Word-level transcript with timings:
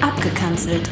Abgekanzelt. 0.00 0.88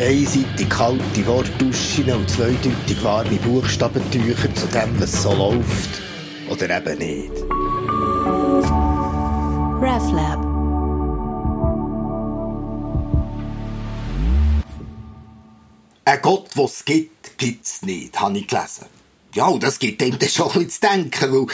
Einseitig 0.00 0.68
kalte 0.68 1.26
Wortduschen 1.26 2.10
und 2.12 2.30
zweideutig 2.30 3.02
warme 3.02 3.36
Buchstabentücher 3.36 4.54
zu 4.54 4.66
dem, 4.68 5.00
was 5.00 5.22
so 5.22 5.32
läuft. 5.32 6.02
Oder 6.48 6.78
eben 6.78 6.98
nicht. 6.98 7.32
RefLab. 9.80 10.38
Ein 16.04 16.22
Gott, 16.22 16.48
den 16.54 16.64
es 16.64 16.84
gibt, 16.84 17.36
gibt 17.36 17.66
es 17.66 17.82
nicht, 17.82 18.18
habe 18.18 18.38
ich 18.38 18.46
gelesen. 18.46 18.86
Ja, 19.34 19.46
und 19.46 19.62
das 19.62 19.78
gibt 19.78 20.00
dem 20.00 20.18
dann 20.18 20.28
schon 20.28 20.46
ein 20.46 20.64
bisschen 20.64 20.70
zu 20.70 20.80
denken, 20.80 21.32
weil 21.32 21.46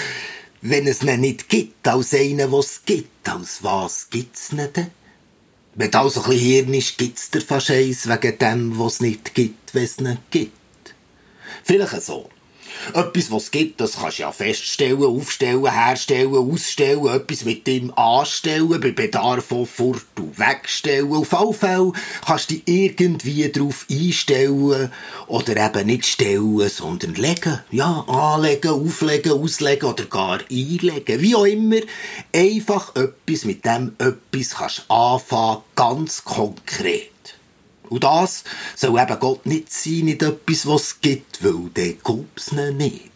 wenn 0.67 0.87
es 0.87 1.03
ihn 1.03 1.21
nicht 1.21 1.51
gibt, 1.51 1.87
als 1.87 2.15
einen, 2.15 2.39
der 2.39 2.53
es 2.55 2.81
gibt, 2.87 3.29
als 3.29 3.63
was 3.63 4.09
gibt 4.09 4.35
es 4.35 4.51
ihn 4.51 4.67
denn? 4.75 4.91
Wenn 5.75 5.91
du 5.91 5.99
also 5.99 6.23
ein 6.23 6.31
bisschen 6.31 6.47
Hirn 6.47 6.75
ist, 6.75 6.97
gibt 6.97 7.19
es 7.19 7.31
dir 7.31 7.43
fast 7.43 7.71
eins 7.71 8.09
wegen 8.09 8.39
dem, 8.39 8.79
was 8.79 9.01
nicht 9.01 9.35
gibt, 9.35 9.75
wenn 9.75 9.85
es 9.85 10.01
nicht 10.01 10.31
gibt. 10.31 10.95
Vielleicht 11.65 12.03
so. 12.03 12.31
Etwas, 12.93 13.31
was 13.31 13.45
es 13.45 13.51
gibt, 13.51 13.81
das 13.81 13.99
kannst 13.99 14.19
du 14.19 14.23
ja 14.23 14.33
feststellen, 14.33 15.03
aufstellen, 15.03 15.71
herstellen, 15.71 16.35
ausstellen, 16.35 17.07
etwas 17.07 17.45
mit 17.45 17.67
dem 17.67 17.97
anstellen, 17.97 18.81
bei 18.81 18.91
Bedarf 18.91 19.51
auch 19.53 19.67
fort 19.67 20.05
und 20.19 20.39
wegstellen. 20.39 21.13
Auf 21.13 21.33
alle 21.35 21.53
Fälle 21.53 21.93
kannst 22.27 22.51
du 22.51 22.55
dich 22.55 22.63
irgendwie 22.67 23.49
darauf 23.49 23.87
einstellen 23.91 24.91
oder 25.27 25.57
eben 25.57 25.87
nicht 25.87 26.07
stellen, 26.07 26.69
sondern 26.69 27.15
legen. 27.15 27.61
Ja, 27.71 28.05
anlegen, 28.07 28.71
auflegen, 28.71 29.33
auslegen 29.33 29.89
oder 29.89 30.05
gar 30.05 30.41
einlegen. 30.51 31.21
Wie 31.21 31.35
auch 31.35 31.45
immer, 31.45 31.81
einfach 32.35 32.95
etwas 32.95 33.45
mit 33.45 33.65
dem 33.65 33.97
etwas 33.99 34.51
kannst 34.57 34.91
anfangen, 34.91 35.63
ganz 35.75 36.25
konkret. 36.25 37.14
Und 37.89 38.05
das 38.05 38.45
soll 38.75 39.01
eben 39.01 39.19
Gott 39.21 39.47
nicht 39.47 39.73
sein, 39.73 40.07
nicht 40.07 40.23
etwas, 40.23 40.67
was 40.67 40.83
es 40.83 41.01
gibt, 41.01 41.45
weil 41.45 41.71
dann 41.75 41.97
gibt's 42.05 42.53
ihn 42.53 42.77
nicht. 42.77 43.11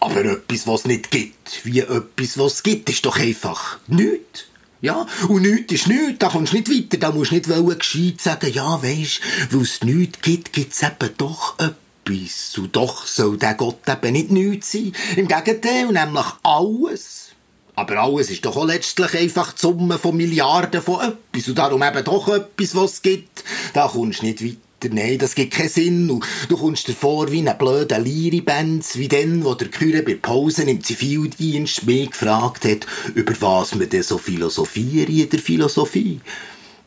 Aber 0.00 0.24
etwas, 0.24 0.66
was 0.66 0.80
es 0.80 0.86
nicht 0.86 1.10
gibt, 1.10 1.64
wie 1.64 1.80
etwas, 1.80 2.38
was 2.38 2.54
es 2.54 2.62
gibt, 2.62 2.88
ist 2.88 3.04
doch 3.04 3.18
einfach 3.18 3.78
nichts. 3.86 4.46
Ja, 4.82 5.06
und 5.28 5.42
nichts 5.42 5.74
ist 5.74 5.88
nichts, 5.88 6.18
da 6.20 6.30
kommst 6.30 6.54
du 6.54 6.56
nicht 6.56 6.70
weiter, 6.70 6.96
da 6.96 7.12
musst 7.12 7.32
du 7.32 7.34
nicht 7.34 7.78
gescheit 7.78 8.20
sagen, 8.20 8.50
ja, 8.50 8.82
weisst, 8.82 9.20
weil 9.50 9.60
es 9.60 9.82
nichts 9.82 10.22
gibt, 10.22 10.54
gibt's 10.54 10.82
eben 10.82 11.10
doch 11.18 11.58
etwas. 11.58 12.56
Und 12.56 12.74
doch 12.74 13.06
soll 13.06 13.36
der 13.36 13.54
Gott 13.54 13.86
eben 13.86 14.12
nicht 14.12 14.30
nichts 14.30 14.72
sein. 14.72 14.92
Im 15.16 15.28
Gegenteil, 15.28 15.86
nämlich 15.92 16.26
alles. 16.42 17.32
Aber 17.80 17.96
alles 17.96 18.28
ist 18.28 18.44
doch 18.44 18.58
auch 18.58 18.66
letztlich 18.66 19.14
einfach 19.14 19.52
die 19.52 19.60
Summe 19.62 19.98
von 19.98 20.14
Milliarden 20.14 20.82
von 20.82 21.00
etwas. 21.00 21.48
Und 21.48 21.56
darum 21.56 21.82
eben 21.82 22.04
doch 22.04 22.28
etwas, 22.28 22.74
was 22.74 22.92
es 22.92 23.02
gibt. 23.02 23.42
Da 23.72 23.88
kommst 23.88 24.20
du 24.20 24.26
nicht 24.26 24.44
weiter. 24.44 24.94
Nein, 24.94 25.16
das 25.16 25.34
gibt 25.34 25.54
keinen 25.54 25.70
Sinn. 25.70 26.10
Und 26.10 26.22
du 26.50 26.58
kommst 26.58 26.88
dir 26.88 26.92
vor 26.92 27.32
wie 27.32 27.40
ein 27.40 27.56
blöder 27.56 27.98
Liri-Benz, 27.98 28.96
wie 28.96 29.08
dann, 29.08 29.44
wo 29.44 29.54
der 29.54 29.68
Küre 29.68 30.02
bei 30.02 30.14
Pausen 30.14 30.68
im 30.68 30.84
Zivildienst 30.84 31.86
mich 31.86 32.10
gefragt 32.10 32.66
hat, 32.66 32.86
über 33.14 33.32
was 33.40 33.78
wir 33.78 33.86
denn 33.86 34.02
so 34.02 34.18
philosophieren 34.18 35.16
in 35.16 35.30
der 35.30 35.38
Philosophie. 35.38 36.20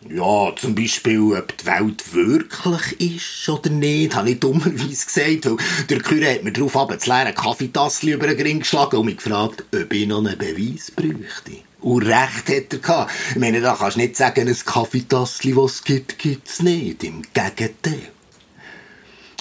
Ja, 0.09 0.53
zum 0.55 0.75
Beispiel, 0.75 1.33
ob 1.33 1.57
die 1.57 1.65
Welt 1.65 2.13
wirklich 2.13 3.17
ist 3.17 3.49
oder 3.49 3.69
nicht, 3.69 4.15
habe 4.15 4.31
ich 4.31 4.39
dummerweise 4.39 5.05
gesagt, 5.05 5.45
weil 5.45 5.57
der 5.89 5.99
Küre 5.99 6.33
hat 6.33 6.43
mir 6.43 6.51
darauf 6.51 6.75
ab, 6.75 6.89
das 6.89 7.07
leere 7.07 7.33
Kaffeetassel 7.33 8.09
über 8.09 8.27
den 8.27 8.41
Ring 8.41 8.59
geschlagen 8.59 8.97
und 8.97 9.05
mich 9.05 9.17
gefragt, 9.17 9.63
ob 9.73 9.93
ich 9.93 10.07
noch 10.07 10.19
einen 10.19 10.37
Beweis 10.37 10.91
bräuchte. 10.91 11.63
Und 11.79 12.03
recht 12.03 12.49
hat 12.49 12.73
er 12.73 12.79
gehabt. 12.79 13.11
Ich 13.31 13.35
meine, 13.37 13.61
da 13.61 13.75
kannst 13.75 13.95
du 13.95 14.01
nicht 14.01 14.15
sagen, 14.15 14.47
ein 14.47 14.57
Kaffeetassel, 14.65 15.55
was 15.55 15.75
es 15.75 15.83
gibt, 15.83 16.19
gibt 16.19 16.47
es 16.47 16.61
nicht. 16.61 17.03
Im 17.03 17.21
Gegenteil. 17.33 18.11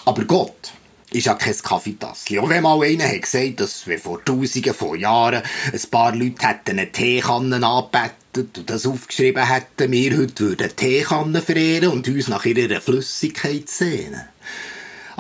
Aber 0.05 0.25
Gott 0.25 0.73
ist 1.13 1.27
ja 1.27 1.35
kein 1.35 1.57
Kaffeetassel. 1.57 2.39
Auch 2.39 2.49
wenn 2.49 2.63
mal 2.63 2.83
einer 2.83 3.09
hat 3.09 3.23
gesagt, 3.23 3.61
dass 3.61 3.87
wir 3.87 3.99
vor 3.99 4.25
tausenden 4.25 4.75
von 4.75 4.99
Jahren 4.99 5.43
ein 5.73 5.91
paar 5.91 6.15
Leute 6.15 6.47
hätten 6.47 6.79
eine 6.79 6.91
Teekanne 6.91 7.65
angebettet 7.67 8.59
und 8.59 8.71
das 8.71 8.87
aufgeschrieben 8.87 9.47
hätten, 9.47 9.93
wir 9.93 10.19
heute 10.19 10.41
würden 10.41 10.77
Teekannen 10.77 11.43
verehren 11.43 11.89
und 11.89 12.09
uns 12.09 12.29
nach 12.29 12.45
ihrer 12.45 12.81
Flüssigkeit 12.81 13.69
sehnen. 13.69 14.23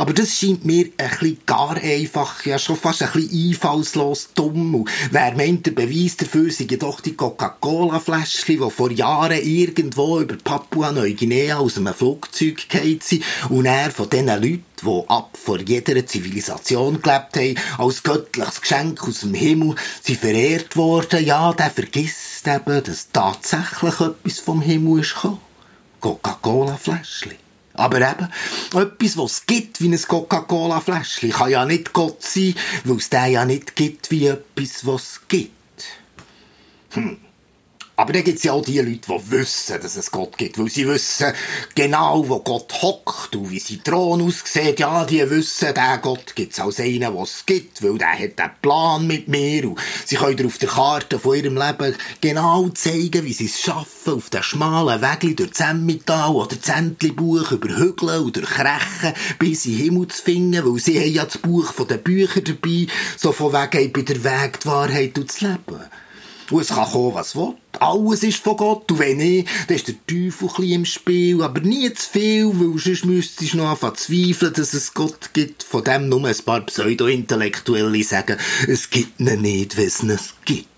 Aber 0.02 0.14
das 0.14 0.36
scheint 0.36 0.64
mir 0.64 0.86
ein 0.96 1.10
bisschen 1.10 1.38
gar 1.46 1.76
einfach, 1.76 2.44
ja 2.44 2.58
schon 2.58 2.74
fast 2.74 3.04
ein 3.04 3.12
bisschen 3.12 3.50
einfallslos 3.50 4.30
dumm. 4.34 4.74
Und 4.74 4.90
wer 5.12 5.36
meint, 5.36 5.64
der 5.64 5.70
Beweis 5.70 6.16
dafür 6.16 6.50
sei 6.50 6.64
doch 6.64 7.00
die 7.00 7.14
Coca-Cola-Fläschchen, 7.14 8.60
die 8.60 8.70
vor 8.72 8.90
Jahren 8.90 9.40
irgendwo 9.40 10.18
über 10.18 10.36
Papua-Neuguinea 10.42 11.58
aus 11.58 11.76
einem 11.76 11.94
Flugzeug 11.94 12.68
gefallen 12.68 12.98
sind 13.00 13.22
und 13.48 13.66
er 13.66 13.92
von 13.92 14.10
diesen 14.10 14.26
Leuten, 14.26 14.64
die 14.82 15.04
ab 15.06 15.38
vor 15.40 15.60
jeder 15.60 16.04
Zivilisation 16.04 17.00
gelebt 17.00 17.36
haben, 17.36 17.54
als 17.78 18.02
göttliches 18.02 18.60
Geschenk 18.60 19.04
aus 19.04 19.20
dem 19.20 19.34
Himmel 19.34 19.76
sie 20.02 20.16
verehrt 20.16 20.74
worden, 20.74 21.24
ja, 21.24 21.52
der 21.52 21.70
vergisst 21.70 22.48
eben, 22.48 22.82
dass 22.82 23.12
tatsächlich 23.12 24.00
etwas 24.00 24.40
vom 24.40 24.62
Himmel 24.62 25.02
ist 25.02 25.14
gekommen. 25.14 25.38
Coca-Cola-Fläschchen. 26.00 27.51
Aber 27.82 27.96
eben, 27.96 28.28
etwas, 28.80 29.16
was 29.16 29.32
es 29.32 29.46
gibt 29.46 29.80
wie 29.80 29.88
ein 29.88 30.00
Coca-Cola-Fläschchen, 30.00 31.30
kann 31.30 31.50
ja 31.50 31.64
nicht 31.64 31.92
Gott 31.92 32.22
sein, 32.22 32.54
weil 32.84 32.98
es 32.98 33.10
den 33.10 33.32
ja 33.32 33.44
nicht 33.44 33.74
gibt 33.74 34.08
wie 34.12 34.28
etwas, 34.28 34.86
was 34.86 35.02
es 35.02 35.20
gibt. 35.26 35.50
Hm. 36.90 37.18
Aber 38.02 38.12
dann 38.14 38.24
gibt 38.24 38.38
es 38.38 38.42
ja 38.42 38.52
auch 38.52 38.64
die 38.64 38.80
Leute, 38.80 38.98
die 39.06 39.30
wissen, 39.30 39.80
dass 39.80 39.96
es 39.96 40.10
Gott 40.10 40.36
gibt, 40.36 40.58
weil 40.58 40.68
sie 40.68 40.88
wissen 40.88 41.32
genau, 41.76 42.28
wo 42.28 42.40
Gott 42.40 42.82
hockt 42.82 43.36
und 43.36 43.48
wie 43.48 43.60
sein 43.60 43.80
Thron 43.84 44.22
aussieht. 44.22 44.80
Ja, 44.80 45.04
die 45.04 45.30
wissen, 45.30 45.72
der 45.72 45.98
Gott 45.98 46.34
gibt 46.34 46.52
es 46.52 46.58
als 46.58 46.80
einen, 46.80 46.98
den 46.98 47.16
es 47.18 47.46
gibt, 47.46 47.80
weil 47.80 47.96
der 47.98 48.18
hat 48.18 48.40
einen 48.40 48.50
Plan 48.60 49.06
mit 49.06 49.28
mir 49.28 49.68
und 49.68 49.78
sie 50.04 50.16
können 50.16 50.36
dir 50.36 50.46
auf 50.46 50.58
der 50.58 50.70
Karte 50.70 51.20
von 51.20 51.36
ihrem 51.36 51.56
Leben 51.56 51.94
genau 52.20 52.68
zeigen, 52.70 53.24
wie 53.24 53.32
sie 53.32 53.46
es 53.46 53.60
schaffen, 53.60 54.14
auf 54.14 54.30
den 54.30 54.42
schmalen 54.42 55.00
Weg 55.00 55.36
durch 55.36 55.52
Zemmital 55.52 56.32
oder 56.32 56.60
Zentlibuch 56.60 57.52
über 57.52 57.68
Hügel 57.68 58.18
oder 58.18 58.42
Krechen 58.42 59.14
bis 59.38 59.64
in 59.66 59.76
Himmel 59.76 60.08
zu 60.08 60.20
finden, 60.20 60.64
weil 60.64 60.80
sie 60.80 60.98
haben 60.98 61.12
ja 61.12 61.24
das 61.24 61.38
Buch 61.38 61.72
von 61.72 61.86
den 61.86 62.02
Büchern 62.02 62.42
dabei, 62.42 62.88
so 63.16 63.30
von 63.30 63.52
wegen 63.52 63.92
bei 63.92 64.02
der 64.02 64.24
Weg 64.24 64.58
die 64.58 64.66
Wahrheit 64.66 65.16
und 65.16 65.28
das 65.28 65.40
Leben. 65.40 66.01
Und 66.50 66.60
es 66.60 66.68
kann 66.68 66.90
kommen, 66.90 67.14
was 67.14 67.36
will. 67.36 67.54
Alles 67.78 68.22
ist 68.22 68.38
von 68.38 68.56
Gott. 68.56 68.90
Und 68.90 68.98
wenn 68.98 69.16
nicht, 69.18 69.48
dann 69.68 69.76
ist 69.76 69.88
der 69.88 69.94
Teufel 70.06 70.48
ein 70.58 70.72
im 70.72 70.84
Spiel. 70.84 71.42
Aber 71.42 71.60
nie 71.60 71.92
zu 71.92 72.10
viel, 72.10 72.46
weil 72.54 72.78
sonst 72.78 73.04
müsstest 73.04 73.54
du 73.54 73.56
noch 73.58 73.70
anfangen 73.70 73.96
zweifeln, 73.96 74.52
dass 74.52 74.74
es 74.74 74.94
Gott 74.94 75.30
gibt. 75.32 75.62
Von 75.62 75.84
dem 75.84 76.08
nur 76.08 76.26
ein 76.26 76.36
paar 76.44 76.60
Pseudo-Intellektuelle 76.60 78.04
sagen, 78.04 78.36
es 78.66 78.90
gibt 78.90 79.20
ihn 79.20 79.40
nicht, 79.40 79.76
wenn 79.76 79.86
es 79.86 80.02
ihn 80.02 80.18
gibt. 80.44 80.71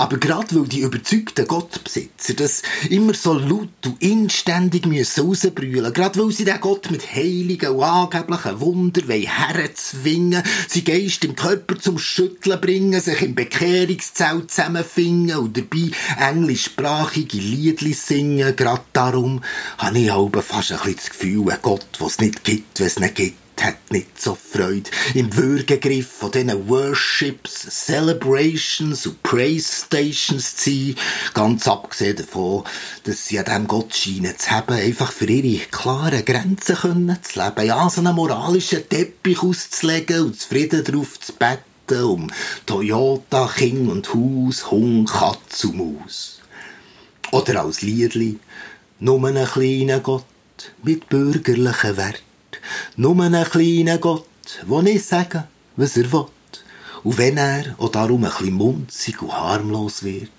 Aber 0.00 0.16
gerade 0.16 0.56
weil 0.56 0.66
die 0.66 0.80
überzeugten 0.80 1.46
Gottbesitzer 1.46 2.32
das 2.32 2.62
immer 2.88 3.12
so 3.12 3.34
laut 3.34 3.68
und 3.84 4.02
inständig 4.02 4.86
müssen 4.86 5.26
rausbrüllen, 5.26 5.92
gerade 5.92 6.18
weil 6.18 6.32
sie 6.32 6.46
den 6.46 6.58
Gott 6.58 6.90
mit 6.90 7.14
heiligen 7.14 7.72
und 7.72 7.84
angeblichen 7.84 8.60
Wunder 8.60 9.02
herzwingen, 9.06 10.42
sie 10.68 10.84
Geist 10.84 11.22
im 11.26 11.36
Körper 11.36 11.78
zum 11.78 11.98
Schütteln 11.98 12.58
bringen, 12.62 12.98
sich 12.98 13.20
im 13.20 13.34
Bekehrungszelt 13.34 14.50
zusammenfinden 14.50 15.36
und 15.36 15.58
dabei 15.58 15.90
englischsprachige 16.18 17.36
Liedli 17.36 17.92
singen, 17.92 18.56
gerade 18.56 18.84
darum 18.94 19.42
habe 19.76 19.98
ich 19.98 20.10
auch 20.10 20.30
fast 20.40 20.72
ein 20.72 20.78
bisschen 20.78 20.96
das 20.96 21.10
Gefühl, 21.10 21.50
ein 21.50 21.58
Gott, 21.60 21.86
was 21.98 22.12
es 22.12 22.20
nicht 22.20 22.42
gibt, 22.42 22.80
wenn 22.80 22.86
es 22.86 22.98
nicht 22.98 23.16
gibt 23.16 23.49
hat 23.62 23.90
nicht 23.90 24.20
so 24.20 24.34
Freude 24.34 24.90
im 25.14 25.34
Würgegriff 25.36 26.08
von 26.08 26.30
diesen 26.30 26.68
Worships, 26.68 27.66
Celebrations 27.86 29.06
und 29.06 29.22
Praise 29.22 29.84
Stations 29.86 30.56
zu 30.56 30.70
sein. 30.70 30.96
Ganz 31.34 31.68
abgesehen 31.68 32.16
davon, 32.16 32.64
dass 33.04 33.26
sie 33.26 33.38
an 33.38 33.44
diesem 33.44 33.66
Gott 33.66 33.94
scheinen 33.94 34.38
zu 34.38 34.50
haben, 34.50 34.74
einfach 34.74 35.12
für 35.12 35.26
ihre 35.26 35.66
klaren 35.66 36.24
Grenzen 36.24 36.76
können 36.76 37.18
zu 37.22 37.40
leben. 37.40 37.66
Ja, 37.66 37.88
so 37.90 38.00
einen 38.00 38.14
moralischen 38.14 38.88
Teppich 38.88 39.42
auszulegen 39.42 40.22
und 40.22 40.40
zufrieden 40.40 40.84
darauf 40.84 41.18
zu 41.20 41.32
betten, 41.32 42.04
um 42.04 42.30
Toyota, 42.66 43.50
King 43.56 43.88
und 43.88 44.12
Haus, 44.14 44.70
Hund, 44.70 45.10
Katz 45.10 45.64
und 45.64 45.76
Maus. 45.76 46.40
Oder 47.32 47.62
als 47.62 47.82
Liedli, 47.82 48.38
nur 48.98 49.26
einen 49.26 49.46
kleinen 49.46 50.02
Gott 50.02 50.24
mit 50.82 51.08
bürgerlichen 51.08 51.96
Werten 51.96 52.29
nur 52.96 53.20
einen 53.22 53.44
kleinen 53.44 54.00
Gott, 54.00 54.26
der 54.68 54.82
nicht 54.82 55.04
sagen, 55.04 55.44
was 55.76 55.96
er 55.96 56.12
will. 56.12 56.26
Und 57.02 57.18
wenn 57.18 57.36
er 57.36 57.74
auch 57.78 57.90
darum 57.90 58.24
ein 58.24 58.30
bisschen 58.30 58.54
munzig 58.54 59.22
und 59.22 59.32
harmlos 59.32 60.02
wird, 60.02 60.30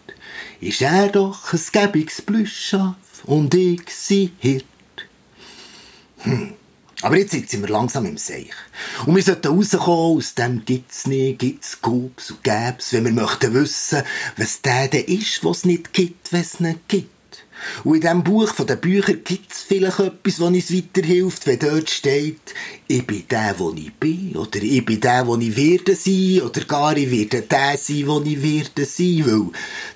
ist 0.59 0.81
er 0.81 1.09
doch 1.09 1.53
ein 1.53 1.59
gäbiges 1.71 2.21
Plüschschaf 2.21 2.95
und 3.25 3.53
ich 3.55 3.81
sein 3.89 4.31
Hirt. 4.39 4.65
Hm. 6.19 6.53
Aber 7.03 7.17
jetzt 7.17 7.31
sitzen 7.31 7.61
wir 7.61 7.69
langsam 7.69 8.05
im 8.05 8.17
Seich. 8.17 8.51
Und 9.07 9.15
wir 9.15 9.23
sollten 9.23 9.47
rauskommen 9.47 10.17
aus 10.17 10.35
dem 10.35 10.63
gibt's 10.63 11.07
nicht, 11.07 11.39
gibt's, 11.39 11.81
gub's 11.81 12.29
und 12.29 12.43
gäb's, 12.43 12.93
wenn 12.93 13.05
wir 13.05 13.11
möchten 13.11 13.55
wissen, 13.55 14.03
was 14.37 14.61
der 14.61 14.87
denn 14.87 15.05
ist, 15.05 15.43
was 15.43 15.65
nicht 15.65 15.93
gibt, 15.93 16.31
es 16.31 16.59
nicht 16.59 16.87
gibt. 16.87 17.09
Und 17.83 17.95
in 17.95 18.01
diesem 18.01 18.23
Buch 18.23 18.53
von 18.53 18.67
den 18.67 18.79
Büchern 18.79 19.23
gibt 19.23 19.51
es 19.51 19.61
vielleicht 19.61 19.99
etwas, 19.99 20.37
das 20.37 20.39
uns 20.39 20.73
weiterhilft, 20.73 21.47
wenn 21.47 21.59
dort 21.59 21.89
steht, 21.89 22.53
ich 22.87 23.05
bin 23.05 23.23
der, 23.29 23.55
wo 23.57 23.71
ich 23.75 23.93
bin, 23.93 24.35
oder 24.35 24.61
ich 24.61 24.85
bin 24.85 24.99
der, 24.99 25.25
wo 25.27 25.37
ich 25.37 25.55
werde 25.55 25.95
sein, 25.95 26.41
oder 26.41 26.61
gar 26.65 26.95
ich 26.97 27.11
werde 27.11 27.41
der 27.41 27.77
sein, 27.77 28.07
wo 28.07 28.21
ich 28.21 28.41
werde 28.41 28.85
sein, 28.85 29.25
weil 29.25 29.49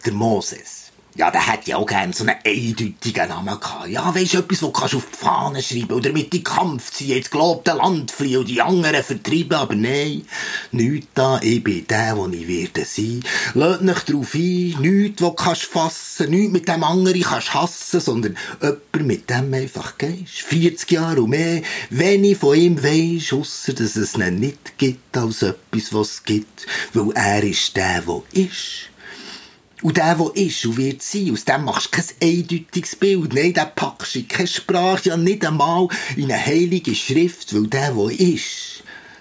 der 0.06 0.14
Moses, 0.14 0.85
ja, 1.16 1.32
der 1.32 1.48
hätte 1.48 1.70
ja 1.70 1.78
auch 1.78 1.86
gerne 1.86 2.12
so 2.12 2.26
einen 2.26 2.36
eindeutigen 2.46 3.30
Namen 3.30 3.58
gehabt. 3.58 3.88
Ja, 3.88 4.14
weisst 4.14 4.34
du, 4.34 4.40
etwas, 4.40 4.62
wo 4.62 4.72
kannst 4.72 4.96
auf 4.96 5.08
die 5.14 5.18
Fahne 5.18 5.62
schreiben 5.62 5.94
oder 5.94 6.12
mit 6.12 6.34
in 6.34 6.44
Kampf 6.44 6.92
ziehen, 6.92 7.18
ins 7.18 7.30
gelobte 7.30 7.72
Land 7.72 8.12
fliehen 8.12 8.40
und 8.40 8.50
die 8.50 8.62
anderen 8.62 9.02
vertreiben. 9.02 9.54
Aber 9.54 9.76
nein, 9.76 10.26
nichts 10.72 11.08
da, 11.14 11.40
ich 11.42 11.64
bin 11.64 11.88
der, 11.88 12.18
wo 12.18 12.28
ich 12.28 12.48
werde 12.48 12.84
sein. 12.84 13.24
Lass 13.54 13.80
nicht 13.80 14.12
drauf 14.12 14.34
ein, 14.34 14.76
nichts, 14.82 15.22
wo 15.22 15.32
kannst 15.32 15.64
fassen, 15.64 16.32
nichts 16.32 16.52
mit 16.52 16.68
dem 16.68 16.84
anderen 16.84 17.22
kannst 17.22 17.54
hassen, 17.54 18.02
sondern 18.02 18.38
jemand, 18.62 19.08
mit 19.08 19.30
dem 19.30 19.54
einfach 19.54 19.98
gehst. 19.98 20.42
40 20.48 20.92
Jahre 20.92 21.22
und 21.22 21.30
mehr, 21.30 21.62
wenn 21.92 22.26
ich 22.26 22.38
von 22.38 22.58
ihm 22.58 22.84
weiss, 22.84 23.32
ausser 23.32 23.72
dass 23.72 23.96
es 23.96 24.16
ihn 24.16 24.40
nicht 24.40 24.78
gibt 24.78 25.16
als 25.16 25.44
etwas, 25.44 25.94
was 25.94 26.10
es 26.10 26.24
gibt, 26.26 26.68
weil 26.94 27.12
er 27.16 27.44
ist 27.44 27.74
der, 27.78 28.02
der 28.02 28.22
ist. 28.34 28.90
Und 29.82 29.98
der, 29.98 30.16
der 30.16 30.36
ist 30.36 30.66
und 30.66 30.78
wird 30.78 31.02
sein, 31.02 31.32
aus 31.32 31.46
dem 31.46 31.66
machst 31.66 31.88
du 31.88 32.02
kein 32.02 32.06
eindeutiges 32.22 32.96
Bild. 32.96 33.34
Nein, 33.34 33.54
den 33.54 33.66
packst 33.76 34.16
du 34.16 34.20
in 34.20 34.28
keine 34.28 34.48
Sprache, 34.48 35.10
ja 35.10 35.18
nicht 35.18 35.46
einmal 35.46 35.88
in 36.16 36.32
eine 36.32 36.46
heilige 36.46 36.96
Schrift, 36.96 37.54
weil 37.54 37.68
der, 37.68 37.92
der 37.92 38.12
ist, 38.12 38.75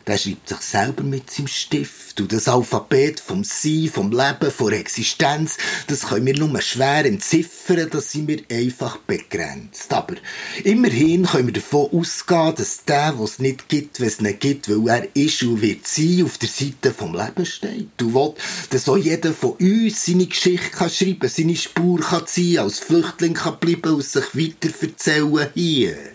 der 0.07 0.19
schreibt 0.19 0.49
sich 0.49 0.59
selber 0.59 1.03
mit 1.03 1.31
seinem 1.31 1.49
Stift. 1.49 2.21
Und 2.21 2.33
das 2.33 2.49
Alphabet 2.49 3.21
vom 3.21 3.43
Sein, 3.45 3.91
vom 3.93 4.11
Leben, 4.11 4.51
von 4.51 4.73
Existenz, 4.73 5.57
das 5.87 6.03
können 6.09 6.27
wir 6.27 6.37
nur 6.37 6.61
schwer 6.61 7.05
entziffern, 7.05 7.89
da 7.91 8.01
sind 8.01 8.29
wir 8.29 8.43
einfach 8.51 8.99
begrenzt. 8.99 9.93
Aber 9.93 10.15
immerhin 10.63 11.27
können 11.27 11.49
wir 11.49 11.55
davon 11.55 11.91
ausgehen, 11.93 12.55
dass 12.55 12.85
der, 12.85 13.15
was 13.19 13.33
es 13.33 13.39
nicht 13.39 13.69
gibt, 13.69 14.01
wenn 14.01 14.09
es 14.09 14.21
nicht 14.21 14.41
gibt, 14.41 14.69
weil 14.69 14.89
er 14.89 15.17
ist 15.17 15.43
und 15.43 15.63
wird 15.63 15.87
sein, 15.87 16.23
auf 16.25 16.39
der 16.39 16.49
Seite 16.49 16.93
vom 16.93 17.15
Leben 17.15 17.47
steht. 17.47 17.89
Du 17.97 18.15
willst, 18.15 18.39
dass 18.71 18.89
auch 18.89 18.97
jeder 18.97 19.33
von 19.33 19.53
uns 19.53 20.05
seine 20.05 20.27
Geschichte 20.27 20.71
kann 20.71 20.91
schreiben, 20.91 21.29
seine 21.29 21.57
Spur 21.57 22.01
kann 22.01 22.27
ziehen, 22.27 22.61
als 22.61 22.79
Flüchtling 22.79 23.35
kann 23.35 23.59
bleiben 23.59 23.95
und 23.95 24.05
sich 24.05 24.35
weiter 24.35 24.73
erzählen 24.81 25.49
hier 25.55 26.14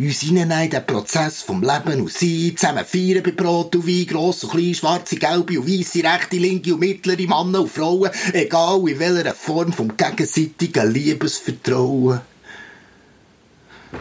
uns 0.00 0.20
hineinnehmen 0.20 0.64
in 0.64 0.70
den 0.70 0.86
Prozess 0.86 1.42
vom 1.42 1.62
Leben 1.62 2.00
und 2.00 2.12
Sein, 2.12 2.54
zusammen 2.56 2.86
feiern 2.86 3.22
bei 3.22 3.32
Brot 3.32 3.76
und 3.76 3.86
Wein, 3.86 4.06
gross 4.06 4.44
und 4.44 4.50
klein, 4.50 4.74
schwarze, 4.74 5.16
gelbe 5.16 5.60
und 5.60 5.68
weisse, 5.68 6.02
rechte, 6.02 6.36
linke 6.36 6.72
und 6.72 6.80
mittlere 6.80 7.28
Männer 7.28 7.60
und 7.60 7.70
Frauen, 7.70 8.10
egal 8.32 8.88
in 8.88 8.98
welcher 8.98 9.34
Form 9.34 9.72
vom 9.72 9.94
gegenseitigen 9.96 10.90
Liebesvertrauen. 10.90 12.20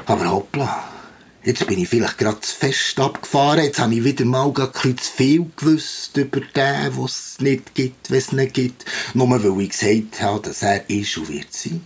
Aber 0.05 0.31
hoppla, 0.31 0.89
jetzt 1.43 1.67
bin 1.67 1.79
ich 1.79 1.89
vielleicht 1.89 2.17
gerade 2.17 2.39
zu 2.39 2.55
fest 2.55 2.97
abgefahren, 2.97 3.63
jetzt 3.63 3.79
habe 3.79 3.93
ich 3.93 4.03
wieder 4.03 4.23
mal 4.23 4.51
bisschen 4.51 4.97
zu 4.97 5.11
viel 5.11 5.45
gewusst 5.57 6.15
über 6.15 6.39
den, 6.39 6.97
was 6.97 7.33
es 7.33 7.41
nicht 7.41 7.75
gibt, 7.75 8.09
was 8.09 8.17
es 8.17 8.31
nicht 8.31 8.53
gibt, 8.53 8.85
nur 9.13 9.29
weil 9.29 9.61
ich 9.63 9.71
gesagt 9.71 10.21
habe, 10.21 10.47
dass 10.47 10.61
er 10.61 10.89
ist 10.89 11.17
und 11.17 11.27
wird 11.27 11.51
sein. 11.51 11.85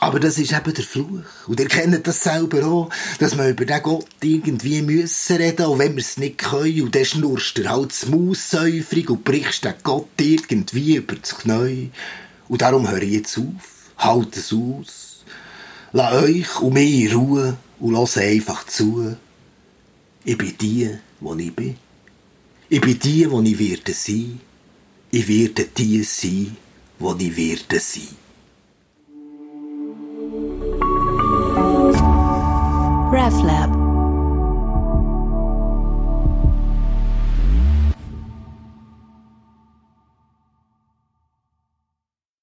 Aber 0.00 0.20
das 0.20 0.38
ist 0.38 0.52
eben 0.52 0.74
der 0.74 0.84
Fluch. 0.84 1.24
Und 1.46 1.58
ihr 1.58 1.66
kennt 1.66 2.06
das 2.06 2.22
selber 2.22 2.64
auch, 2.66 2.90
dass 3.18 3.36
wir 3.36 3.48
über 3.48 3.64
den 3.64 3.82
Gott 3.82 4.06
irgendwie 4.22 4.82
müssen 4.82 5.36
reden, 5.36 5.66
auch 5.66 5.78
wenn 5.78 5.96
wir 5.96 6.02
es 6.02 6.18
nicht 6.18 6.38
können. 6.38 6.82
Und 6.82 6.94
dann 6.94 7.04
schnurst 7.04 7.58
er 7.58 7.70
halt 7.70 7.90
das 7.90 8.06
Maussäufrig 8.06 9.10
und 9.10 9.24
brichst 9.24 9.64
den 9.64 9.74
Gott 9.82 10.08
irgendwie 10.20 10.96
über 10.96 11.16
das 11.16 11.36
Knie. 11.38 11.90
Und 12.48 12.62
darum 12.62 12.88
höre 12.88 13.02
ich 13.02 13.12
jetzt 13.12 13.38
auf. 13.38 13.44
Halt 13.98 14.36
es 14.36 14.52
aus. 14.52 15.24
Lass 15.92 16.22
euch 16.22 16.60
und 16.60 16.74
mich 16.74 17.04
in 17.04 17.12
Ruhe 17.12 17.56
und 17.80 17.94
lass 17.94 18.16
einfach 18.18 18.66
zu. 18.66 19.16
Ich 20.24 20.38
bin 20.38 20.54
die, 20.60 20.90
wo 21.20 21.34
ich 21.34 21.52
bin. 21.54 21.76
Ich 22.68 22.80
bin 22.80 22.98
die, 22.98 23.28
wo 23.28 23.42
ich 23.42 23.58
werde 23.58 23.92
sein. 23.94 24.40
Ich 25.10 25.26
werde 25.26 25.64
die 25.64 26.02
sein, 26.04 26.56
wo 26.98 27.16
ich 27.18 27.36
werde 27.36 27.80
sein. 27.80 28.27
RefLab 33.28 33.77